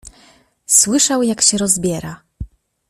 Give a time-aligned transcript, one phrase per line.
[0.65, 2.21] Słyszał, jak się rozbiera.